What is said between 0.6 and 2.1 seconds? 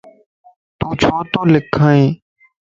تون ڇو تو لکائين؟